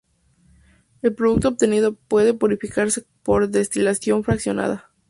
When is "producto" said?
1.13-1.47